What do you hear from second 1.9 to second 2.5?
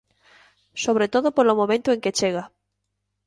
en que chega.